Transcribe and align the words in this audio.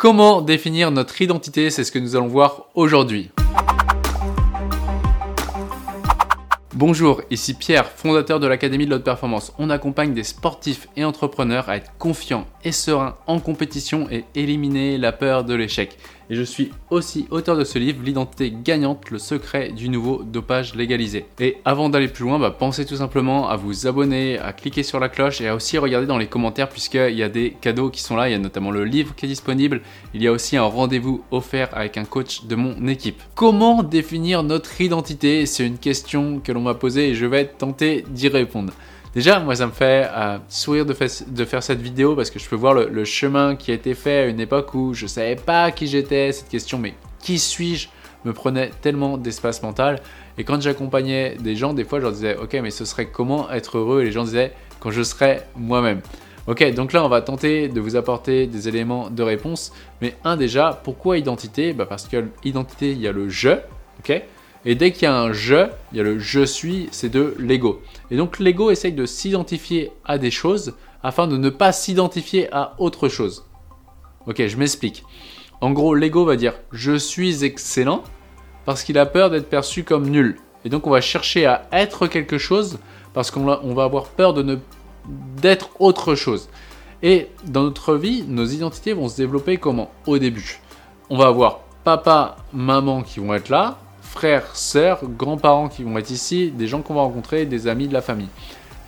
Comment 0.00 0.40
définir 0.40 0.90
notre 0.90 1.20
identité 1.20 1.68
C'est 1.68 1.84
ce 1.84 1.92
que 1.92 1.98
nous 1.98 2.16
allons 2.16 2.28
voir 2.28 2.68
aujourd'hui. 2.74 3.30
Bonjour, 6.72 7.20
ici 7.30 7.52
Pierre, 7.52 7.86
fondateur 7.86 8.40
de 8.40 8.46
l'Académie 8.46 8.86
de 8.86 8.90
l'Haute 8.92 9.04
Performance. 9.04 9.52
On 9.58 9.68
accompagne 9.68 10.14
des 10.14 10.24
sportifs 10.24 10.88
et 10.96 11.04
entrepreneurs 11.04 11.68
à 11.68 11.76
être 11.76 11.92
confiants 11.98 12.46
et 12.64 12.72
sereins 12.72 13.18
en 13.26 13.40
compétition 13.40 14.08
et 14.10 14.24
éliminer 14.34 14.96
la 14.96 15.12
peur 15.12 15.44
de 15.44 15.52
l'échec. 15.52 15.98
Et 16.30 16.36
je 16.36 16.44
suis 16.44 16.70
aussi 16.90 17.26
auteur 17.30 17.56
de 17.56 17.64
ce 17.64 17.76
livre, 17.80 18.04
L'identité 18.04 18.52
gagnante, 18.52 19.10
le 19.10 19.18
secret 19.18 19.72
du 19.72 19.88
nouveau 19.88 20.22
dopage 20.22 20.76
légalisé. 20.76 21.26
Et 21.40 21.56
avant 21.64 21.88
d'aller 21.88 22.06
plus 22.06 22.22
loin, 22.22 22.38
bah, 22.38 22.54
pensez 22.56 22.86
tout 22.86 22.94
simplement 22.94 23.48
à 23.48 23.56
vous 23.56 23.88
abonner, 23.88 24.38
à 24.38 24.52
cliquer 24.52 24.84
sur 24.84 25.00
la 25.00 25.08
cloche 25.08 25.40
et 25.40 25.48
à 25.48 25.56
aussi 25.56 25.76
regarder 25.76 26.06
dans 26.06 26.18
les 26.18 26.28
commentaires 26.28 26.68
puisqu'il 26.68 27.16
y 27.16 27.24
a 27.24 27.28
des 27.28 27.56
cadeaux 27.60 27.90
qui 27.90 28.00
sont 28.00 28.14
là. 28.14 28.28
Il 28.28 28.32
y 28.32 28.36
a 28.36 28.38
notamment 28.38 28.70
le 28.70 28.84
livre 28.84 29.16
qui 29.16 29.26
est 29.26 29.28
disponible. 29.28 29.82
Il 30.14 30.22
y 30.22 30.28
a 30.28 30.32
aussi 30.32 30.56
un 30.56 30.62
rendez-vous 30.62 31.24
offert 31.32 31.68
avec 31.72 31.98
un 31.98 32.04
coach 32.04 32.44
de 32.44 32.54
mon 32.54 32.86
équipe. 32.86 33.20
Comment 33.34 33.82
définir 33.82 34.44
notre 34.44 34.80
identité? 34.80 35.46
C'est 35.46 35.66
une 35.66 35.78
question 35.78 36.38
que 36.38 36.52
l'on 36.52 36.60
m'a 36.60 36.74
posée 36.74 37.08
et 37.08 37.14
je 37.16 37.26
vais 37.26 37.46
tenter 37.46 38.04
d'y 38.08 38.28
répondre. 38.28 38.72
Déjà, 39.14 39.40
moi, 39.40 39.56
ça 39.56 39.66
me 39.66 39.72
fait 39.72 40.08
euh, 40.08 40.38
sourire 40.48 40.86
de, 40.86 40.94
faire 40.94 41.62
cette 41.62 41.80
vidéo 41.80 42.14
parce 42.14 42.30
que 42.30 42.38
je 42.38 42.48
peux 42.48 42.56
voir 42.56 42.74
le, 42.74 43.04
chemin 43.04 43.56
qui 43.56 43.72
a 43.72 43.74
été 43.74 43.94
fait 43.94 44.18
à 44.18 44.26
une 44.26 44.38
époque 44.38 44.72
où 44.74 44.94
je 44.94 45.06
savais 45.06 45.34
pas 45.34 45.72
qui 45.72 45.88
j'étais. 45.88 46.30
Cette 46.30 46.48
question, 46.48 46.78
mais 46.78 46.94
qui 47.18 47.38
suis-je 47.38 47.88
me 48.24 48.32
prenait 48.32 48.70
tellement 48.82 49.16
d'espace 49.16 49.62
mental. 49.62 50.00
Et 50.38 50.44
quand 50.44 50.60
j'accompagnais 50.60 51.36
des 51.40 51.56
gens, 51.56 51.72
des 51.72 51.84
fois, 51.84 51.98
je 51.98 52.04
leur 52.04 52.12
disais, 52.12 52.36
ok, 52.36 52.56
mais 52.62 52.70
ce 52.70 52.84
serait 52.84 53.06
comment 53.06 53.50
être 53.50 53.78
heureux? 53.78 54.02
Et 54.02 54.04
les 54.04 54.12
gens 54.12 54.24
disaient, 54.24 54.52
quand 54.78 54.90
je 54.90 55.02
serais 55.02 55.46
moi-même. 55.56 56.00
Ok, 56.46 56.72
donc 56.74 56.92
là, 56.92 57.04
on 57.04 57.08
va 57.08 57.20
tenter 57.20 57.68
de 57.68 57.80
vous 57.80 57.96
apporter 57.96 58.46
des 58.46 58.68
éléments 58.68 59.10
de 59.10 59.22
réponse. 59.22 59.72
Mais 60.00 60.14
un 60.24 60.36
déjà, 60.36 60.80
pourquoi 60.84 61.18
identité? 61.18 61.72
Bah 61.72 61.86
Parce 61.86 62.06
que 62.06 62.26
l'identité, 62.44 62.92
il 62.92 63.00
y 63.00 63.08
a 63.08 63.12
le 63.12 63.28
je, 63.28 63.50
ok? 63.98 64.22
Et 64.64 64.74
dès 64.74 64.92
qu'il 64.92 65.04
y 65.04 65.06
a 65.06 65.16
un 65.18 65.32
je, 65.32 65.68
il 65.92 65.98
y 65.98 66.00
a 66.00 66.04
le 66.04 66.18
je 66.18 66.44
suis, 66.44 66.88
c'est 66.90 67.08
de 67.08 67.34
l'ego. 67.38 67.80
Et 68.10 68.16
donc 68.16 68.38
l'ego 68.38 68.70
essaye 68.70 68.92
de 68.92 69.06
s'identifier 69.06 69.90
à 70.04 70.18
des 70.18 70.30
choses 70.30 70.74
afin 71.02 71.26
de 71.26 71.36
ne 71.36 71.48
pas 71.48 71.72
s'identifier 71.72 72.52
à 72.52 72.74
autre 72.78 73.08
chose. 73.08 73.46
Ok, 74.26 74.46
je 74.46 74.56
m'explique. 74.56 75.04
En 75.62 75.70
gros, 75.70 75.94
l'ego 75.94 76.24
va 76.24 76.36
dire 76.36 76.54
je 76.72 76.96
suis 76.96 77.44
excellent 77.44 78.02
parce 78.66 78.82
qu'il 78.82 78.98
a 78.98 79.06
peur 79.06 79.30
d'être 79.30 79.48
perçu 79.48 79.82
comme 79.82 80.08
nul. 80.08 80.36
Et 80.64 80.68
donc 80.68 80.86
on 80.86 80.90
va 80.90 81.00
chercher 81.00 81.46
à 81.46 81.66
être 81.72 82.06
quelque 82.06 82.36
chose 82.36 82.78
parce 83.14 83.30
qu'on 83.30 83.44
va 83.44 83.84
avoir 83.84 84.04
peur 84.04 84.34
de 84.34 84.42
ne 84.42 84.56
d'être 85.40 85.70
autre 85.78 86.14
chose. 86.14 86.50
Et 87.02 87.28
dans 87.46 87.62
notre 87.62 87.94
vie, 87.94 88.24
nos 88.28 88.44
identités 88.44 88.92
vont 88.92 89.08
se 89.08 89.16
développer 89.16 89.56
comment? 89.56 89.90
Au 90.06 90.18
début, 90.18 90.60
on 91.08 91.16
va 91.16 91.28
avoir 91.28 91.60
papa, 91.82 92.36
maman 92.52 93.02
qui 93.02 93.20
vont 93.20 93.32
être 93.32 93.48
là, 93.48 93.78
frères, 94.10 94.56
sœurs, 94.56 95.02
grands-parents 95.04 95.68
qui 95.68 95.84
vont 95.84 95.96
être 95.96 96.10
ici, 96.10 96.50
des 96.50 96.66
gens 96.66 96.82
qu'on 96.82 96.94
va 96.94 97.02
rencontrer, 97.02 97.46
des 97.46 97.68
amis 97.68 97.86
de 97.86 97.92
la 97.92 98.02
famille. 98.02 98.28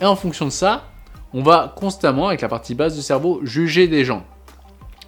Et 0.01 0.05
en 0.05 0.17
fonction 0.17 0.45
de 0.45 0.51
ça, 0.51 0.83
on 1.33 1.41
va 1.41 1.73
constamment, 1.75 2.27
avec 2.27 2.41
la 2.41 2.49
partie 2.49 2.75
basse 2.75 2.95
du 2.95 3.01
cerveau, 3.01 3.39
juger 3.43 3.87
des 3.87 4.03
gens. 4.03 4.25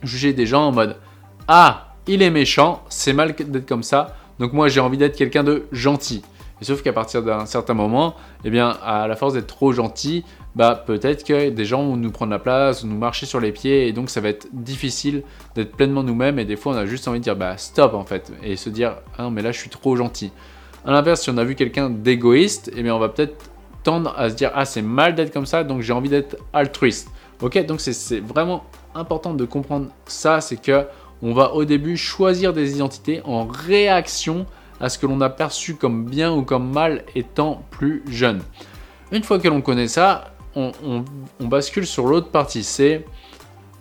Juger 0.03 0.31
des 0.31 0.45
gens 0.45 0.67
en 0.67 0.71
mode 0.71 0.95
Ah, 1.49 1.95
il 2.07 2.21
est 2.21 2.29
méchant, 2.29 2.81
c'est 2.87 3.11
mal 3.11 3.35
d'être 3.35 3.67
comme 3.67 3.83
ça, 3.83 4.15
donc 4.39 4.53
moi 4.53 4.69
j'ai 4.69 4.79
envie 4.79 4.97
d'être 4.97 5.17
quelqu'un 5.17 5.43
de 5.43 5.67
gentil. 5.73 6.23
Et 6.61 6.65
sauf 6.65 6.81
qu'à 6.81 6.93
partir 6.93 7.21
d'un 7.21 7.45
certain 7.45 7.73
moment, 7.73 8.15
eh 8.45 8.49
bien, 8.49 8.69
à 8.83 9.07
la 9.07 9.15
force 9.15 9.33
d'être 9.33 9.47
trop 9.47 9.73
gentil, 9.73 10.23
bah 10.55 10.81
peut-être 10.85 11.25
que 11.25 11.49
des 11.49 11.65
gens 11.65 11.83
vont 11.83 11.97
nous 11.97 12.11
prendre 12.11 12.31
la 12.31 12.39
place, 12.39 12.85
nous 12.85 12.97
marcher 12.97 13.25
sur 13.25 13.41
les 13.41 13.51
pieds, 13.51 13.87
et 13.87 13.91
donc 13.91 14.09
ça 14.09 14.21
va 14.21 14.29
être 14.29 14.47
difficile 14.53 15.23
d'être 15.53 15.75
pleinement 15.75 16.01
nous-mêmes. 16.01 16.39
Et 16.39 16.45
des 16.45 16.55
fois, 16.55 16.73
on 16.73 16.77
a 16.77 16.85
juste 16.85 17.07
envie 17.07 17.19
de 17.19 17.23
dire 17.25 17.35
bah 17.35 17.57
stop 17.57 17.93
en 17.93 18.05
fait, 18.05 18.31
et 18.41 18.55
se 18.55 18.69
dire 18.69 18.95
ah 19.17 19.29
mais 19.29 19.41
là 19.41 19.51
je 19.51 19.59
suis 19.59 19.69
trop 19.69 19.97
gentil. 19.97 20.31
À 20.85 20.91
l'inverse, 20.91 21.23
si 21.23 21.29
on 21.29 21.37
a 21.37 21.43
vu 21.43 21.55
quelqu'un 21.55 21.89
d'égoïste, 21.89 22.71
eh 22.75 22.83
bien 22.83 22.95
on 22.95 22.99
va 22.99 23.09
peut-être 23.09 23.51
tendre 23.83 24.13
à 24.17 24.29
se 24.29 24.35
dire 24.35 24.51
ah 24.55 24.63
c'est 24.63 24.81
mal 24.81 25.13
d'être 25.13 25.33
comme 25.33 25.45
ça, 25.45 25.65
donc 25.65 25.81
j'ai 25.81 25.93
envie 25.93 26.09
d'être 26.09 26.37
altruiste. 26.53 27.09
Ok, 27.41 27.63
donc 27.65 27.81
c'est 27.81 28.21
vraiment 28.21 28.63
important 28.93 29.33
de 29.33 29.43
comprendre 29.43 29.87
ça, 30.05 30.39
c'est 30.39 30.61
que 30.61 30.85
on 31.21 31.33
va 31.33 31.53
au 31.53 31.65
début 31.65 31.97
choisir 31.97 32.53
des 32.53 32.75
identités 32.75 33.21
en 33.25 33.45
réaction 33.45 34.45
à 34.79 34.89
ce 34.89 34.97
que 34.97 35.05
l'on 35.05 35.21
a 35.21 35.29
perçu 35.29 35.75
comme 35.75 36.05
bien 36.05 36.33
ou 36.33 36.43
comme 36.43 36.71
mal 36.71 37.03
étant 37.15 37.63
plus 37.71 38.03
jeune. 38.09 38.41
Une 39.11 39.23
fois 39.23 39.39
que 39.39 39.47
l'on 39.47 39.61
connaît 39.61 39.87
ça, 39.87 40.35
on, 40.55 41.03
bascule 41.39 41.85
sur 41.85 42.07
l'autre 42.07 42.29
partie. 42.29 42.63
C'est 42.63 43.05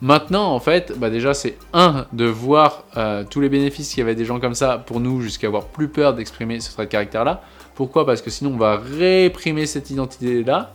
maintenant, 0.01 0.53
en 0.53 0.59
fait, 0.59 0.97
bah 0.97 1.09
déjà, 1.09 1.33
c'est 1.33 1.57
un, 1.73 2.05
de 2.13 2.25
voir 2.25 2.83
euh, 2.97 3.23
tous 3.29 3.41
les 3.41 3.49
bénéfices 3.49 3.89
qu'il 3.89 3.99
y 3.99 4.01
avait 4.01 4.15
des 4.15 4.25
gens 4.25 4.39
comme 4.39 4.55
ça 4.55 4.77
pour 4.77 4.99
nous, 4.99 5.21
jusqu'à 5.21 5.47
avoir 5.47 5.65
plus 5.65 5.87
peur 5.87 6.13
d'exprimer 6.13 6.59
ce 6.59 6.71
trait 6.73 6.85
de 6.85 6.91
caractère-là. 6.91 7.41
Pourquoi? 7.75 8.05
Parce 8.05 8.21
que 8.21 8.29
sinon, 8.29 8.51
on 8.53 8.57
va 8.57 8.77
réprimer 8.77 9.65
cette 9.65 9.89
identité-là. 9.89 10.73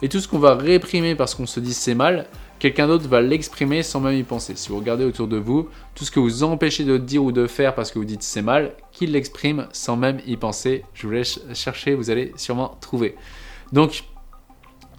Et 0.00 0.08
tout 0.08 0.20
ce 0.20 0.28
qu'on 0.28 0.38
va 0.38 0.54
réprimer 0.54 1.14
parce 1.14 1.34
qu'on 1.34 1.46
se 1.46 1.60
dit 1.60 1.74
c'est 1.74 1.94
mal, 1.94 2.26
quelqu'un 2.58 2.86
d'autre 2.86 3.08
va 3.08 3.20
l'exprimer 3.20 3.82
sans 3.82 4.00
même 4.00 4.14
y 4.14 4.22
penser. 4.22 4.54
Si 4.56 4.68
vous 4.68 4.78
regardez 4.78 5.04
autour 5.04 5.28
de 5.28 5.36
vous, 5.36 5.68
tout 5.94 6.04
ce 6.04 6.10
que 6.10 6.20
vous 6.20 6.42
empêchez 6.42 6.84
de 6.84 6.96
dire 6.98 7.22
ou 7.22 7.32
de 7.32 7.46
faire 7.46 7.74
parce 7.74 7.90
que 7.90 7.98
vous 7.98 8.04
dites 8.04 8.22
c'est 8.22 8.42
mal, 8.42 8.74
qu'il 8.92 9.12
l'exprime 9.12 9.68
sans 9.72 9.96
même 9.96 10.20
y 10.26 10.36
penser. 10.36 10.84
Je 10.94 11.06
vous 11.06 11.12
laisse 11.12 11.40
chercher, 11.54 11.94
vous 11.94 12.10
allez 12.10 12.32
sûrement 12.36 12.76
trouver. 12.80 13.14
Donc, 13.72 14.04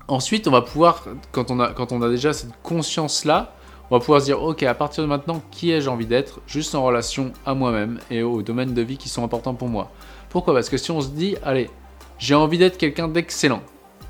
ensuite, 0.07 0.47
on 0.47 0.51
va 0.51 0.61
pouvoir, 0.61 1.05
quand 1.31 1.51
on 1.51 1.59
a, 1.59 1.73
quand 1.73 1.91
on 1.91 2.01
a 2.01 2.09
déjà 2.09 2.33
cette 2.33 2.53
conscience-là, 2.63 3.53
on 3.89 3.97
va 3.97 3.99
pouvoir 3.99 4.21
se 4.21 4.25
dire, 4.25 4.41
ok, 4.41 4.61
à 4.63 4.75
partir 4.75 5.03
de 5.03 5.09
maintenant, 5.09 5.41
qui 5.51 5.71
ai-je 5.71 5.89
envie 5.89 6.05
d'être, 6.05 6.41
juste 6.45 6.75
en 6.75 6.83
relation 6.83 7.31
à 7.45 7.55
moi-même 7.55 7.99
et 8.11 8.21
aux 8.21 8.43
domaines 8.43 8.73
de 8.73 8.81
vie 8.83 8.97
qui 8.97 9.09
sont 9.09 9.23
importants 9.23 9.55
pour 9.55 9.67
moi. 9.67 9.91
Pourquoi? 10.29 10.53
Parce 10.53 10.69
que 10.69 10.77
si 10.77 10.91
on 10.91 11.01
se 11.01 11.09
dit, 11.09 11.35
allez, 11.43 11.71
j'ai 12.19 12.35
envie 12.35 12.59
d'être 12.59 12.77
quelqu'un 12.77 13.07
d'excellent, 13.07 13.63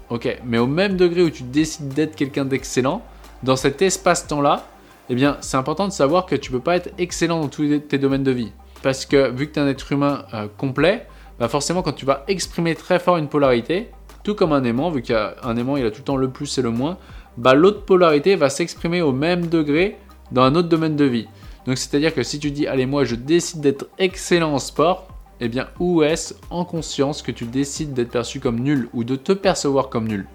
ok, 0.10 0.40
mais 0.44 0.58
au 0.58 0.68
même 0.68 0.98
degré 0.98 1.24
où 1.24 1.30
tu 1.30 1.44
décides 1.44 1.94
d'être 1.94 2.16
quelqu'un 2.16 2.44
d'excellent, 2.44 3.02
dans 3.44 3.56
cet 3.56 3.82
espace-temps-là, 3.82 4.66
eh 5.10 5.16
bien, 5.16 5.38
c'est 5.42 5.58
important 5.58 5.88
de 5.88 5.94
savoir 5.94 6.26
que 6.26 6.36
tu 6.36 6.52
ne 6.52 6.58
peux 6.58 6.64
pas 6.64 6.76
être 6.76 6.92
excellent 6.98 7.42
dans 7.42 7.48
tous 7.48 7.80
tes 7.88 7.98
domaines 7.98 8.24
de 8.24 8.32
vie. 8.32 8.52
Parce 8.82 9.06
que 9.06 9.30
vu 9.32 9.48
que 9.48 9.54
tu 9.54 9.60
es 9.60 9.64
un 9.64 9.68
être 9.68 9.92
humain 9.92 10.26
euh, 10.34 10.48
complet, 10.58 11.08
bah 11.40 11.48
forcément, 11.48 11.82
quand 11.82 11.94
tu 11.94 12.06
vas 12.06 12.24
exprimer 12.28 12.76
très 12.76 13.00
fort 13.00 13.18
une 13.18 13.28
polarité, 13.28 13.90
tout 14.24 14.36
comme 14.36 14.54
un 14.54 14.64
aimant, 14.64 14.92
vu 14.92 15.02
qu'un 15.02 15.56
aimant, 15.56 15.78
il 15.78 15.86
a 15.86 15.92
tout 15.92 16.00
le 16.00 16.04
temps 16.04 16.18
le 16.18 16.30
plus 16.30 16.58
et 16.58 16.62
le 16.62 16.72
moins, 16.72 16.98
bah, 17.38 17.54
l'autre 17.54 17.86
polarité 17.86 18.36
va 18.36 18.50
s'exprimer 18.50 19.02
au 19.02 19.12
même 19.12 19.48
degré 19.48 19.98
dans 20.32 20.44
un 20.44 20.56
autre 20.56 20.70
domaine 20.70 20.96
de 20.96 21.06
vie. 21.06 21.28
Donc, 21.66 21.78
c'est-à-dire 21.78 22.14
que 22.14 22.24
si 22.24 22.40
tu 22.40 22.52
dis, 22.52 22.68
allez, 22.68 22.86
moi, 22.86 23.06
je 23.06 23.16
décide 23.16 23.62
d'être 23.62 23.88
excellent 23.98 24.54
en 24.54 24.60
sport, 24.60 25.08
eh 25.40 25.48
bien, 25.48 25.68
où 25.80 26.04
est-ce 26.04 26.34
en 26.50 26.66
conscience 26.66 27.22
que 27.22 27.32
tu 27.32 27.46
décides 27.46 27.94
d'être 27.94 28.12
perçu 28.12 28.40
comme 28.40 28.60
nul 28.60 28.90
ou 28.94 29.04
de 29.04 29.16
te 29.16 29.32
percevoir 29.32 29.90
comme 29.90 30.08
nul? 30.08 30.28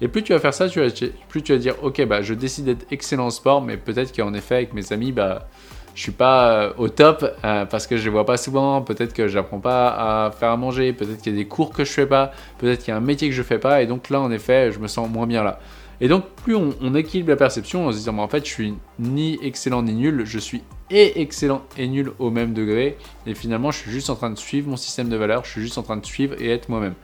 Et 0.00 0.08
plus 0.08 0.22
tu 0.22 0.32
vas 0.32 0.38
faire 0.38 0.54
ça, 0.54 0.66
plus 1.28 1.42
tu 1.42 1.52
vas 1.52 1.58
dire, 1.58 1.74
ok, 1.82 2.04
bah, 2.06 2.22
je 2.22 2.34
décide 2.34 2.66
d'être 2.66 2.86
excellent 2.90 3.26
en 3.26 3.30
sport, 3.30 3.62
mais 3.62 3.76
peut-être 3.76 4.14
qu'en 4.14 4.34
effet, 4.34 4.56
avec 4.56 4.74
mes 4.74 4.92
amis, 4.92 5.12
bah, 5.12 5.48
je 5.94 6.02
suis 6.02 6.12
pas 6.12 6.50
euh, 6.50 6.72
au 6.76 6.88
top 6.88 7.24
euh, 7.44 7.64
parce 7.66 7.86
que 7.86 7.96
je 7.96 8.04
les 8.04 8.10
vois 8.10 8.26
pas 8.26 8.36
souvent. 8.36 8.82
Peut-être 8.82 9.14
que 9.14 9.28
j'apprends 9.28 9.60
pas 9.60 10.26
à 10.26 10.30
faire 10.32 10.50
à 10.50 10.56
manger. 10.56 10.92
Peut-être 10.92 11.22
qu'il 11.22 11.32
y 11.32 11.36
a 11.36 11.38
des 11.38 11.46
cours 11.46 11.70
que 11.70 11.84
je 11.84 11.92
fais 11.92 12.06
pas. 12.06 12.32
Peut-être 12.58 12.80
qu'il 12.80 12.88
y 12.88 12.90
a 12.92 12.96
un 12.96 13.00
métier 13.00 13.28
que 13.28 13.34
je 13.34 13.42
fais 13.42 13.58
pas. 13.58 13.80
Et 13.82 13.86
donc 13.86 14.10
là, 14.10 14.20
en 14.20 14.30
effet, 14.32 14.72
je 14.72 14.80
me 14.80 14.88
sens 14.88 15.08
moins 15.08 15.26
bien 15.26 15.44
là. 15.44 15.60
Et 16.00 16.08
donc, 16.08 16.24
plus 16.44 16.56
on, 16.56 16.94
équilibre 16.96 17.30
la 17.30 17.36
perception 17.36 17.86
en 17.86 17.92
se 17.92 17.98
disant, 17.98 18.12
mais 18.12 18.22
en 18.22 18.28
fait, 18.28 18.44
je 18.44 18.50
suis 18.50 18.74
ni 18.98 19.38
excellent 19.42 19.82
ni 19.82 19.94
nul, 19.94 20.22
je 20.24 20.38
suis 20.40 20.62
et 20.90 21.20
excellent 21.20 21.62
et 21.78 21.86
nul 21.86 22.10
au 22.18 22.30
même 22.30 22.52
degré. 22.52 22.98
Et 23.26 23.34
finalement, 23.34 23.70
je 23.70 23.78
suis 23.78 23.92
juste 23.92 24.10
en 24.10 24.16
train 24.16 24.30
de 24.30 24.38
suivre 24.38 24.68
mon 24.68 24.76
système 24.76 25.08
de 25.08 25.16
valeurs, 25.16 25.44
je 25.44 25.50
suis 25.50 25.62
juste 25.62 25.78
en 25.78 25.82
train 25.82 25.96
de 25.96 26.04
suivre 26.04 26.34
et 26.40 26.50
être 26.50 26.68
moi-même. 26.68 26.94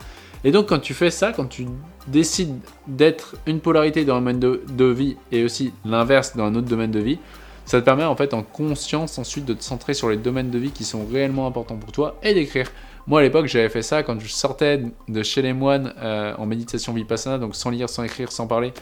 Et 0.44 0.52
donc, 0.52 0.68
quand 0.68 0.78
tu 0.78 0.94
fais 0.94 1.10
ça, 1.10 1.32
quand 1.32 1.46
tu 1.46 1.66
décides 2.06 2.58
d'être 2.86 3.36
une 3.46 3.60
polarité 3.60 4.04
dans 4.04 4.16
un 4.16 4.20
domaine 4.20 4.40
de, 4.40 4.84
vie 4.84 5.16
et 5.32 5.44
aussi 5.44 5.72
l'inverse 5.84 6.36
dans 6.36 6.44
un 6.44 6.54
autre 6.54 6.68
domaine 6.68 6.90
de 6.90 7.00
vie, 7.00 7.18
ça 7.66 7.80
te 7.80 7.84
permet 7.84 8.04
en 8.04 8.16
fait 8.16 8.34
en 8.34 8.42
conscience 8.42 9.18
ensuite 9.18 9.44
de 9.44 9.54
te 9.54 9.62
centrer 9.62 9.94
sur 9.94 10.08
les 10.08 10.16
domaines 10.16 10.50
de 10.50 10.58
vie 10.58 10.70
qui 10.70 10.84
sont 10.84 11.06
réellement 11.06 11.46
importants 11.46 11.76
pour 11.76 11.92
toi 11.92 12.16
et 12.22 12.34
d'écrire. 12.34 12.70
Moi 13.06 13.20
à 13.20 13.22
l'époque 13.22 13.46
j'avais 13.46 13.68
fait 13.68 13.82
ça 13.82 14.02
quand 14.02 14.18
je 14.20 14.28
sortais 14.28 14.82
de 15.08 15.22
chez 15.22 15.40
les 15.40 15.52
moines 15.52 15.94
euh, 15.98 16.34
en 16.36 16.46
méditation 16.46 16.92
vipassana, 16.92 17.38
donc 17.38 17.54
sans 17.54 17.70
lire, 17.70 17.88
sans 17.88 18.02
écrire, 18.02 18.32
sans 18.32 18.46
parler, 18.46 18.72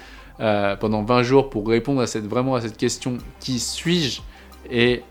euh, 0.40 0.74
pendant 0.76 1.02
20 1.02 1.22
jours 1.22 1.50
pour 1.50 1.68
répondre 1.68 2.02
vraiment 2.28 2.54
à 2.54 2.60
cette 2.60 2.76
question 2.76 3.18
qui 3.40 3.58
suis-je? 3.58 4.22
Et 4.70 5.02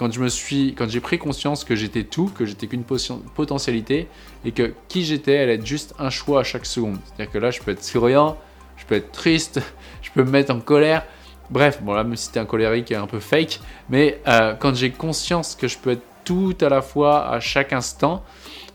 quand 0.00 0.10
je 0.10 0.20
me 0.20 0.30
suis, 0.30 0.74
quand 0.74 0.88
j'ai 0.88 1.00
pris 1.00 1.18
conscience 1.18 1.62
que 1.62 1.76
j'étais 1.76 2.04
tout, 2.04 2.32
que 2.34 2.46
j'étais 2.46 2.66
qu'une 2.66 2.84
potentialité 2.84 4.08
et 4.46 4.52
que 4.52 4.72
qui 4.88 5.04
j'étais 5.04 5.36
allait 5.36 5.56
être 5.56 5.66
juste 5.66 5.94
un 5.98 6.08
choix 6.08 6.40
à 6.40 6.42
chaque 6.42 6.64
seconde. 6.64 6.96
C'est-à-dire 7.04 7.30
que 7.30 7.36
là, 7.36 7.50
je 7.50 7.60
peux 7.60 7.70
être 7.70 7.84
souriant, 7.84 8.38
je 8.78 8.86
peux 8.86 8.94
être 8.94 9.12
triste, 9.12 9.60
je 10.02 10.10
peux 10.10 10.24
me 10.24 10.30
mettre 10.30 10.54
en 10.54 10.60
colère. 10.60 11.04
Bref, 11.50 11.82
bon 11.82 11.92
là, 11.92 12.02
même 12.02 12.16
si 12.16 12.30
un 12.38 12.46
colérique 12.46 12.92
un 12.92 13.06
peu 13.06 13.20
fake, 13.20 13.60
mais 13.90 14.22
euh, 14.26 14.54
quand 14.54 14.74
j'ai 14.74 14.90
conscience 14.90 15.54
que 15.54 15.68
je 15.68 15.76
peux 15.76 15.90
être 15.90 16.06
tout 16.24 16.56
à 16.62 16.70
la 16.70 16.80
fois 16.80 17.28
à 17.28 17.38
chaque 17.38 17.74
instant, 17.74 18.24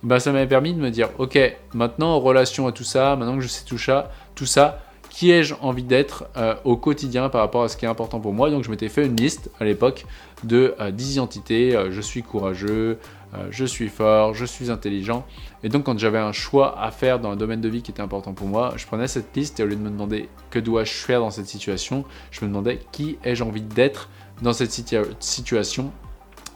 bah, 0.03 0.19
ça 0.19 0.31
m'a 0.31 0.45
permis 0.45 0.75
de 0.75 0.79
me 0.79 0.91
dire, 0.91 1.09
ok, 1.17 1.39
maintenant 1.73 2.09
en 2.09 2.19
relation 2.19 2.67
à 2.67 2.71
tout 2.71 2.83
ça, 2.83 3.15
maintenant 3.15 3.37
que 3.37 3.41
je 3.41 3.47
sais 3.47 3.65
tout 3.65 3.79
ça, 3.79 4.11
tout 4.35 4.45
ça, 4.45 4.84
qui 5.15 5.31
ai-je 5.31 5.55
envie 5.61 5.83
d'être 5.83 6.25
euh, 6.35 6.55
au 6.65 6.75
quotidien 6.75 7.29
par 7.29 7.39
rapport 7.39 7.63
à 7.63 7.69
ce 7.69 7.77
qui 7.77 7.85
est 7.85 7.87
important 7.87 8.19
pour 8.19 8.33
moi. 8.33 8.49
Donc 8.49 8.65
je 8.65 8.69
m'étais 8.69 8.89
fait 8.89 9.05
une 9.05 9.15
liste 9.15 9.49
à 9.61 9.63
l'époque 9.63 10.05
de 10.43 10.75
10 10.91 11.13
identités. 11.13 11.79
je 11.89 12.01
suis 12.01 12.21
courageux, 12.21 12.99
je 13.49 13.63
suis 13.63 13.87
fort, 13.87 14.33
je 14.33 14.43
suis 14.43 14.69
intelligent. 14.69 15.25
Et 15.63 15.69
donc 15.69 15.85
quand 15.85 15.97
j'avais 15.97 16.19
un 16.19 16.33
choix 16.33 16.77
à 16.81 16.91
faire 16.91 17.19
dans 17.21 17.31
un 17.31 17.37
domaine 17.37 17.61
de 17.61 17.69
vie 17.69 17.81
qui 17.81 17.91
était 17.91 18.01
important 18.01 18.33
pour 18.33 18.47
moi, 18.47 18.73
je 18.75 18.85
prenais 18.85 19.07
cette 19.07 19.33
liste 19.37 19.57
et 19.61 19.63
au 19.63 19.67
lieu 19.67 19.77
de 19.77 19.81
me 19.81 19.89
demander 19.89 20.27
que 20.49 20.59
dois-je 20.59 20.91
faire 20.91 21.21
dans 21.21 21.31
cette 21.31 21.47
situation, 21.47 22.03
je 22.29 22.41
me 22.41 22.49
demandais 22.49 22.81
qui 22.91 23.17
ai-je 23.23 23.43
envie 23.43 23.61
d'être 23.61 24.09
dans 24.41 24.53
cette 24.53 24.71
situation 25.19 25.93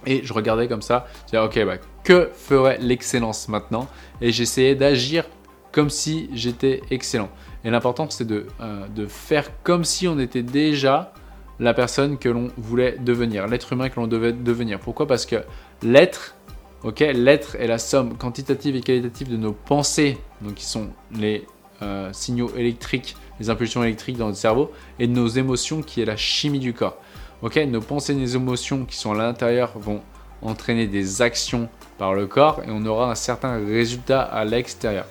et 0.05 0.21
je 0.23 0.33
regardais 0.33 0.67
comme 0.67 0.81
ça, 0.81 1.07
je 1.21 1.37
disais, 1.37 1.37
ok, 1.39 1.65
bah, 1.65 1.77
que 2.03 2.29
ferait 2.33 2.77
l'excellence 2.79 3.47
maintenant? 3.47 3.87
Et 4.21 4.31
j'essayais 4.31 4.75
d'agir 4.75 5.25
comme 5.71 5.89
si 5.89 6.29
j'étais 6.33 6.81
excellent. 6.89 7.29
Et 7.63 7.69
l'important, 7.69 8.09
c'est 8.09 8.25
de, 8.25 8.47
euh, 8.61 8.87
de 8.87 9.07
faire 9.07 9.49
comme 9.63 9.83
si 9.83 10.07
on 10.07 10.19
était 10.19 10.43
déjà 10.43 11.13
la 11.59 11.73
personne 11.73 12.17
que 12.17 12.29
l'on 12.29 12.51
voulait 12.57 12.95
devenir, 12.99 13.47
l'être 13.47 13.73
humain 13.73 13.89
que 13.89 13.99
l'on 13.99 14.07
devait 14.07 14.31
devenir. 14.31 14.79
Pourquoi? 14.79 15.07
Parce 15.07 15.25
que 15.25 15.35
l'être, 15.83 16.35
ok, 16.83 16.99
l'être 16.99 17.55
est 17.55 17.67
la 17.67 17.77
somme 17.77 18.17
quantitative 18.17 18.75
et 18.77 18.81
qualitative 18.81 19.29
de 19.29 19.37
nos 19.37 19.51
pensées, 19.51 20.17
donc 20.41 20.55
qui 20.55 20.65
sont 20.65 20.89
les 21.11 21.45
euh, 21.81 22.09
signaux 22.13 22.51
électriques, 22.55 23.17
les 23.41 23.49
impulsions 23.49 23.83
électriques 23.83 24.17
dans 24.17 24.27
notre 24.27 24.37
cerveau, 24.37 24.71
et 24.99 25.07
de 25.07 25.13
nos 25.13 25.27
émotions, 25.27 25.81
qui 25.81 26.01
est 26.01 26.05
la 26.05 26.15
chimie 26.15 26.59
du 26.59 26.73
corps. 26.73 26.97
Ok, 27.41 27.57
nos 27.67 27.81
pensées 27.81 28.13
et 28.13 28.15
nos 28.15 28.25
émotions 28.25 28.85
qui 28.85 28.97
sont 28.97 29.11
à 29.11 29.17
l'intérieur 29.17 29.71
vont 29.75 30.01
entraîner 30.41 30.87
des 30.87 31.21
actions 31.21 31.69
par 31.97 32.13
le 32.13 32.27
corps 32.27 32.61
et 32.65 32.69
on 32.69 32.85
aura 32.85 33.11
un 33.11 33.15
certain 33.15 33.57
résultat 33.65 34.21
à 34.21 34.45
l'extérieur. 34.45 35.05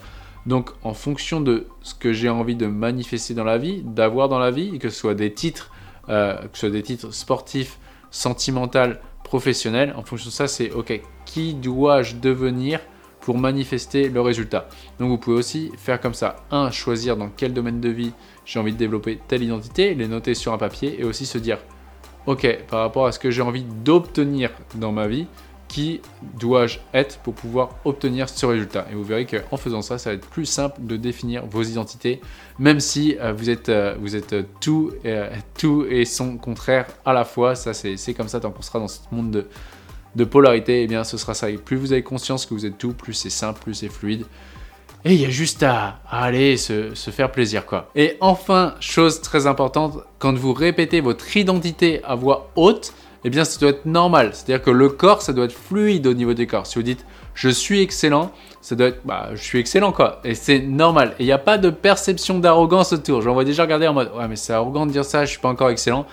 Donc 0.49 0.71
en 0.83 0.95
fonction 0.95 1.43
de 1.43 1.67
ce 1.83 1.95
que 1.95 2.15
j'ai 2.15 2.31
envie 2.31 2.57
de 2.57 2.67
manifester 2.67 3.35
dans 3.35 3.45
la 3.45 3.59
vie, 3.59 3.83
d'avoir 3.83 4.31
dans 4.31 4.39
la 4.39 4.51
vie, 4.51 4.79
que 4.79 4.89
ce 4.89 4.99
soit 4.99 5.15
des 5.15 5.35
titres, 5.35 5.71
euh, 6.09 6.39
que 6.39 6.55
ce 6.55 6.61
soit 6.61 6.71
des 6.71 6.83
titres 6.83 7.13
sportifs, 7.13 7.79
sentimentaux, 8.11 8.95
professionnels, 9.25 9.93
en 9.95 10.03
fonction 10.03 10.29
de 10.29 10.33
ça, 10.33 10.49
c'est 10.49 10.71
ok, 10.71 11.03
qui 11.27 11.53
dois-je 11.53 12.17
devenir 12.17 12.81
pour 13.21 13.37
manifester 13.37 14.09
le 14.09 14.23
résultat? 14.23 14.71
Donc 14.99 15.11
vous 15.11 15.19
pouvez 15.19 15.37
aussi 15.37 15.71
faire 15.77 16.01
comme 16.01 16.15
ça. 16.15 16.37
Un, 16.51 16.71
choisir 16.71 17.19
dans 17.19 17.29
quel 17.29 17.53
domaine 17.53 17.83
de 17.83 17.91
vie 17.91 18.13
j'ai 18.47 18.59
envie 18.59 18.73
de 18.73 18.79
développer 18.79 19.21
telle 19.29 19.43
identité, 19.43 19.95
les 19.95 20.09
noter 20.09 20.33
sur 20.33 20.55
un 20.55 20.59
papier 20.59 20.99
et 20.99 21.05
aussi 21.05 21.27
se 21.27 21.37
dire 21.37 21.59
ok, 22.25 22.65
par 22.69 22.81
rapport 22.81 23.05
à 23.05 23.13
ce 23.13 23.19
que 23.19 23.31
j'ai 23.31 23.43
envie 23.43 23.65
d'obtenir 23.85 24.51
dans 24.77 24.93
ma 24.93 25.09
vie, 25.09 25.27
qui 25.69 26.01
dois-je 26.39 26.79
être 26.95 27.19
pour 27.19 27.35
pouvoir 27.35 27.71
obtenir 27.85 28.29
ce 28.29 28.47
résultat 28.47 28.87
Et 28.91 28.95
vous 28.95 29.05
verrez 29.05 29.27
qu'en 29.27 29.57
faisant 29.57 29.83
ça, 29.83 29.99
ça 29.99 30.11
va 30.11 30.15
être 30.17 30.27
plus 30.27 30.47
simple 30.47 30.81
de 30.81 30.97
définir 30.97 31.47
vos 31.47 31.63
identités, 31.63 32.21
même 32.59 32.81
si 32.81 33.17
euh, 33.21 33.33
vous 33.33 33.51
êtes, 33.51 33.69
euh, 33.69 33.95
euh, 35.05 35.31
tout 35.59 35.87
et 35.89 36.05
son 36.05 36.39
contraire 36.39 36.87
à 37.05 37.13
la 37.13 37.25
fois. 37.25 37.55
Ça, 37.55 37.75
c'est 37.75 38.15
comme 38.15 38.29
ça, 38.29 38.41
tant 38.41 38.51
qu'on 38.51 38.63
sera 38.63 38.79
dans 38.79 38.89
ce 38.89 39.01
monde 39.13 39.47
de, 40.17 40.25
polarité, 40.25 40.83
eh 40.83 40.87
bien 40.87 41.05
ce 41.05 41.17
sera 41.17 41.35
ça. 41.35 41.49
Plus 41.65 41.77
vous 41.77 41.93
avez 41.93 42.03
conscience 42.03 42.47
que 42.47 42.55
vous 42.55 42.67
êtes 42.67 42.79
tout, 42.79 42.93
plus 42.93 43.15
c'est 43.15 43.31
simple, 43.31 43.61
plus 43.63 43.75
c'est 43.75 43.89
fluide. 43.89 44.25
Et 45.05 45.15
il 45.15 45.21
y 45.21 45.27
a 45.27 45.31
juste 45.31 45.63
à, 45.63 46.01
aller 46.11 46.57
se, 46.57 46.93
faire 46.95 47.31
plaisir 47.31 47.67
quoi. 47.67 47.91
Et 47.95 48.17
enfin, 48.21 48.75
chose 48.81 49.21
très 49.21 49.47
importante, 49.47 49.99
quand 50.19 50.37
vous 50.37 50.53
répétez 50.53 51.01
votre 51.01 51.37
identité 51.37 52.01
à 52.05 52.15
voix 52.15 52.51
haute, 52.57 52.93
eh 53.25 53.31
bien 53.31 53.45
ça 53.45 53.59
doit 53.61 53.71
être 53.71 53.87
normal. 53.87 54.31
C'est-à-dire 54.33 54.63
que 54.63 54.71
le 54.71 54.89
corps, 54.89 55.23
ça 55.23 55.33
doit 55.33 55.45
être 55.45 55.53
fluide 55.53 56.07
au 56.07 56.15
niveau 56.15 56.35
des 56.35 56.47
corps. 56.47 56.67
Si 56.67 56.77
vous 56.77 56.83
dites 56.83 57.05
je 57.35 57.49
suis 57.49 57.81
excellent, 57.81 58.33
ça 58.61 58.75
doit 58.75 58.89
être 58.89 59.01
bah 59.05 59.31
je 59.35 59.43
suis 59.43 59.61
excellent 59.61 59.93
quoi. 59.93 60.21
Et 60.25 60.35
c'est 60.35 60.59
normal. 60.59 61.15
Et 61.19 61.23
il 61.23 61.27
n'y 61.27 61.33
a 61.33 61.39
pas 61.39 61.59
de 61.59 61.71
perception 61.71 62.41
d'arrogance 62.41 62.93
autour. 62.93 63.23
J'en 63.23 63.35
vois 63.35 63.45
déjà 63.45 63.63
regarder 63.63 63.87
en 63.87 63.95
mode 63.95 64.11
ouais 64.17 64.27
mais 64.29 64.37
c'est 64.37 64.53
arrogant 64.53 64.85
de 64.85 64.91
dire 64.91 65.05
ça, 65.05 65.25
je 65.25 65.31
suis 65.31 65.41
pas 65.41 65.49
encore 65.49 65.71
excellent. 65.71 66.07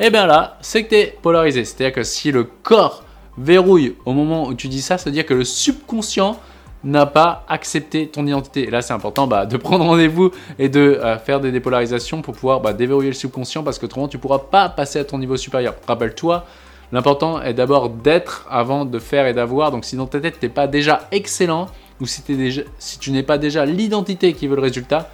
Eh 0.00 0.10
bien 0.10 0.26
là, 0.26 0.58
c'est 0.62 0.82
que 0.82 0.88
tu 0.88 0.94
es 0.96 1.18
polarisé. 1.22 1.64
C'est-à-dire 1.64 1.94
que 1.94 2.02
si 2.02 2.32
le 2.32 2.44
corps 2.44 3.04
verrouille 3.38 3.94
au 4.04 4.12
moment 4.12 4.48
où 4.48 4.54
tu 4.54 4.68
dis 4.68 4.82
ça, 4.82 4.98
c'est-à-dire 4.98 5.24
que 5.24 5.34
le 5.34 5.44
subconscient 5.44 6.38
n'a 6.84 7.06
pas 7.06 7.44
accepté 7.48 8.08
ton 8.08 8.26
identité. 8.26 8.64
Et 8.64 8.70
là, 8.70 8.82
c'est 8.82 8.92
important 8.92 9.26
bah, 9.26 9.46
de 9.46 9.56
prendre 9.58 9.84
rendez-vous 9.84 10.30
et 10.58 10.68
de 10.68 10.80
euh, 10.80 11.18
faire 11.18 11.40
des 11.40 11.52
dépolarisations 11.52 12.22
pour 12.22 12.34
pouvoir 12.34 12.60
bah, 12.60 12.72
déverrouiller 12.72 13.10
le 13.10 13.14
subconscient 13.14 13.62
parce 13.62 13.78
que 13.78 13.86
autrement, 13.86 14.08
tu 14.08 14.16
ne 14.16 14.22
pourras 14.22 14.40
pas 14.40 14.68
passer 14.68 14.98
à 14.98 15.04
ton 15.04 15.18
niveau 15.18 15.36
supérieur. 15.36 15.74
Rappelle-toi, 15.86 16.44
l'important 16.92 17.40
est 17.42 17.54
d'abord 17.54 17.88
d'être 17.88 18.46
avant 18.50 18.84
de 18.84 18.98
faire 18.98 19.26
et 19.26 19.34
d'avoir. 19.34 19.70
Donc, 19.70 19.84
si 19.84 19.96
dans 19.96 20.06
ta 20.06 20.20
tête, 20.20 20.38
tu 20.40 20.46
n'es 20.46 20.52
pas 20.52 20.66
déjà 20.66 21.08
excellent 21.12 21.68
ou 22.00 22.06
si, 22.06 22.22
déjà, 22.22 22.62
si 22.78 22.98
tu 22.98 23.12
n'es 23.12 23.22
pas 23.22 23.38
déjà 23.38 23.64
l'identité 23.64 24.32
qui 24.32 24.48
veut 24.48 24.56
le 24.56 24.62
résultat, 24.62 25.10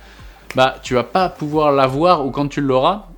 bah, 0.54 0.76
tu 0.82 0.94
vas 0.94 1.04
pas 1.04 1.28
pouvoir 1.28 1.72
l'avoir 1.72 2.24
ou 2.26 2.30
quand 2.30 2.48
tu 2.48 2.60
l'auras, 2.60 3.08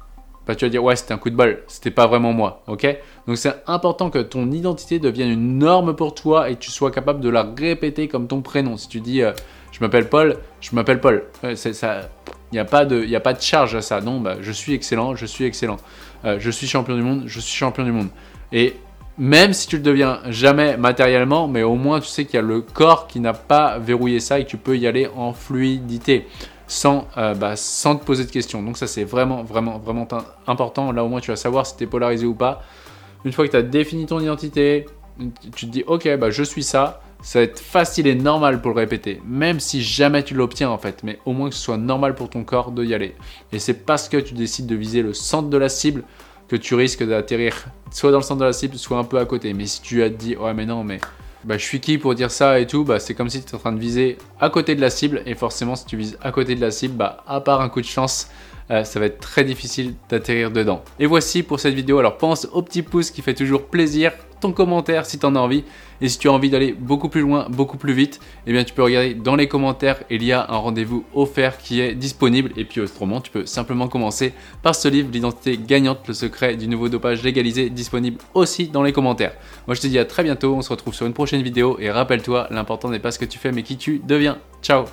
bah, 0.47 0.56
tu 0.56 0.64
vas 0.64 0.69
dire 0.69 0.82
ouais 0.82 0.97
c'était 0.97 1.14
un 1.14 1.19
coup 1.19 1.31
de 1.31 1.37
bol, 1.37 1.62
c'était 1.69 1.93
pas 1.93 2.08
vraiment 2.08 2.32
moi, 2.32 2.62
ok? 2.67 2.99
Donc 3.26 3.37
c'est 3.37 3.62
important 3.67 4.11
que 4.11 4.19
ton 4.19 4.50
identité 4.50 4.99
devienne 4.99 5.31
une 5.31 5.58
norme 5.58 5.94
pour 5.94 6.14
toi 6.14 6.50
et 6.50 6.55
que 6.55 6.61
tu 6.61 6.70
sois 6.70 6.90
capable 6.90 7.20
de 7.20 7.28
la 7.28 7.43
répéter 7.43 8.08
comme 8.08 8.26
ton 8.26 8.40
prénom. 8.40 8.76
Si 8.76 8.88
tu 8.88 9.00
dis 9.00 9.22
euh, 9.22 9.32
je 9.72 9.81
m'appelle 9.81 10.08
Paul, 10.08 10.37
je 10.61 10.75
m'appelle 10.75 11.00
Paul, 11.00 11.25
ça. 11.55 12.08
Il 12.52 12.56
n'y 12.56 12.58
a, 12.58 12.64
pas 12.64 12.84
de, 12.84 13.40
charge 13.40 13.76
à 13.76 13.81
ça. 13.81 14.00
Non, 14.00 14.20
bah, 14.20 14.38
je 14.40 14.50
suis 14.50 14.75
excellent, 14.75 15.14
je 15.14 15.25
suis 15.25 15.44
excellent. 15.44 15.76
Euh, 16.25 16.38
je 16.40 16.50
suis 16.50 16.67
champion 16.67 16.96
du 16.96 17.02
monde, 17.02 17.22
je 17.26 17.38
suis 17.38 17.56
champion 17.56 17.84
du 17.84 17.93
monde. 17.93 18.08
Et 18.52 18.75
même 19.19 19.52
si 19.52 19.69
tu 19.69 19.76
le 19.76 19.82
deviens 19.82 20.20
jamais 20.28 20.76
matériellement, 20.76 21.46
mais 21.46 21.62
au 21.62 21.76
moins 21.76 22.00
tu 22.00 22.08
sais 22.08 22.25
qu'il 22.25 22.34
y 22.34 22.38
a 22.38 22.43
le 22.43 22.61
corps 22.61 23.06
qui 23.06 23.20
n'a 23.20 23.34
pas 23.34 23.78
verrouillé 23.78 24.19
ça 24.19 24.40
et 24.40 24.44
que 24.44 24.50
tu 24.50 24.56
peux 24.56 24.76
y 24.76 24.87
aller 24.87 25.08
en 25.14 25.32
fluidité 25.32 26.26
sans, 26.66 27.06
euh, 27.16 27.34
bah, 27.34 27.55
sans 27.55 27.96
te 27.96 28.05
poser 28.05 28.25
de 28.25 28.31
questions. 28.31 28.62
Donc 28.62 28.76
ça 28.78 28.87
c'est 28.87 29.05
vraiment, 29.05 29.44
vraiment, 29.44 29.78
vraiment 29.78 30.08
important. 30.46 30.90
Là 30.90 31.05
au 31.05 31.08
moins 31.08 31.20
tu 31.20 31.31
vas 31.31 31.37
savoir 31.37 31.66
si 31.66 31.76
tu 31.76 31.84
es 31.84 31.87
polarisé 31.87 32.26
ou 32.26 32.34
pas. 32.34 32.62
Une 33.25 33.32
fois 33.32 33.46
que 33.46 33.50
tu 33.50 33.56
as 33.56 33.62
défini 33.62 34.06
ton 34.06 34.20
identité, 34.20 34.87
tu 35.55 35.67
te 35.67 35.70
dis 35.70 35.84
ok, 35.87 36.17
bah, 36.19 36.31
je 36.31 36.43
suis 36.43 36.62
ça. 36.62 37.02
Ça 37.22 37.40
va 37.40 37.44
être 37.44 37.61
facile 37.61 38.06
et 38.06 38.14
normal 38.14 38.62
pour 38.62 38.70
le 38.70 38.78
répéter, 38.78 39.20
même 39.26 39.61
si 39.61 39.82
jamais 39.82 40.22
tu 40.22 40.32
l'obtiens 40.32 40.70
en 40.70 40.78
fait, 40.78 41.02
mais 41.02 41.19
au 41.26 41.34
moins 41.34 41.50
que 41.50 41.55
ce 41.55 41.61
soit 41.61 41.76
normal 41.76 42.14
pour 42.14 42.31
ton 42.31 42.44
corps 42.44 42.72
de 42.72 42.82
y 42.82 42.94
aller. 42.94 43.14
Et 43.52 43.58
c'est 43.58 43.84
parce 43.84 44.08
que 44.08 44.17
tu 44.17 44.32
décides 44.32 44.67
de 44.67 44.75
viser 44.75 45.02
le 45.02 45.12
centre 45.12 45.50
de 45.50 45.58
la 45.58 45.69
cible 45.69 46.05
que 46.49 46.56
tu 46.56 46.75
risques 46.75 47.06
d'atterrir 47.06 47.67
soit 47.90 48.11
dans 48.11 48.19
le 48.19 48.25
centre 48.25 48.40
de 48.40 48.46
la 48.46 48.55
cible, 48.55 48.76
soit 48.78 48.96
un 48.96 49.05
peu 49.05 49.19
à 49.19 49.26
côté. 49.26 49.52
Mais 49.52 49.66
si 49.66 49.82
tu 49.82 50.02
as 50.02 50.08
dit 50.08 50.34
ouais 50.34 50.55
mais 50.55 50.64
non 50.64 50.82
mais 50.82 50.99
bah, 51.44 51.56
je 51.56 51.64
suis 51.64 51.81
qui 51.81 51.96
pour 51.96 52.14
dire 52.14 52.31
ça 52.31 52.61
et 52.61 52.66
tout, 52.66 52.84
bah, 52.84 52.99
c'est 52.99 53.14
comme 53.14 53.31
si 53.31 53.40
tu 53.40 53.46
étais 53.46 53.55
en 53.55 53.58
train 53.58 53.73
de 53.73 53.81
viser 53.81 54.19
à 54.40 54.50
côté 54.50 54.75
de 54.75 54.81
la 54.81 54.90
cible. 54.90 55.23
Et 55.26 55.34
forcément, 55.34 55.75
si 55.75 55.87
tu 55.87 55.96
vises 55.96 56.19
à 56.20 56.32
côté 56.32 56.55
de 56.55 56.61
la 56.61 56.70
cible, 56.70 56.94
bah, 56.94 57.25
à 57.26 57.40
part 57.40 57.61
un 57.61 57.69
coup 57.69 57.81
de 57.81 57.87
chance, 57.87 58.28
euh, 58.70 58.84
ça 58.84 59.00
va 59.00 59.06
être 59.06 59.19
très 59.19 59.44
difficile 59.44 59.94
d'atterrir 60.08 60.50
dedans. 60.50 60.82
Et 60.99 61.06
voici 61.06 61.43
pour 61.43 61.58
cette 61.58 61.75
vidéo. 61.75 61.99
Alors 61.99 62.19
pense 62.19 62.49
au 62.52 62.62
petit 62.62 62.82
pouce 62.82 63.11
qui 63.11 63.22
fait 63.22 63.34
toujours 63.34 63.67
plaisir, 63.67 64.12
ton 64.40 64.52
commentaire 64.52 65.06
si 65.06 65.19
tu 65.19 65.26
en 65.26 65.34
as 65.37 65.40
envie. 65.40 65.64
Et 66.00 66.09
si 66.09 66.18
tu 66.18 66.28
as 66.28 66.33
envie 66.33 66.49
d'aller 66.49 66.73
beaucoup 66.73 67.09
plus 67.09 67.21
loin, 67.21 67.47
beaucoup 67.50 67.76
plus 67.76 67.92
vite, 67.92 68.21
eh 68.47 68.52
bien 68.52 68.64
tu 68.64 68.73
peux 68.73 68.83
regarder 68.83 69.12
dans 69.12 69.37
les 69.37 69.49
commentaires, 69.49 70.02
il 70.09 70.23
y 70.23 70.33
a 70.33 70.47
un 70.50 70.56
rendez-vous 70.56 71.04
offert 71.14 71.59
qui 71.59 71.80
est 71.80 71.95
disponible. 71.95 72.52
Et 72.56 72.64
puis 72.64 72.80
autrement, 72.80 73.21
tu 73.21 73.30
peux 73.30 73.45
simplement 73.45 73.88
commencer 73.88 74.33
par 74.62 74.75
ce 74.75 74.88
livre, 74.88 75.11
L'identité 75.12 75.59
gagnante, 75.59 76.06
le 76.09 76.14
secret 76.14 76.56
du 76.56 76.68
nouveau 76.68 76.88
dopage 76.88 77.23
légalisé, 77.23 77.68
disponible 77.68 78.18
aussi 78.33 78.68
dans 78.68 78.83
les 78.83 78.92
commentaires. 78.92 79.33
Moi 79.66 79.75
je 79.75 79.80
te 79.80 79.87
dis 79.88 79.99
à 79.99 80.04
très 80.04 80.23
bientôt, 80.23 80.54
on 80.54 80.62
se 80.62 80.71
retrouve 80.71 80.95
sur 80.95 81.06
une 81.06 81.12
prochaine 81.12 81.42
vidéo 81.42 81.76
et 81.80 81.90
rappelle-toi, 81.90 82.47
l'important 82.50 82.88
n'est 82.88 82.99
pas 82.99 83.11
ce 83.11 83.18
que 83.18 83.25
tu 83.25 83.38
fais 83.38 83.52
mais 83.52 83.62
qui 83.62 83.76
tu 83.76 84.00
deviens. 84.06 84.38
Ciao 84.62 84.85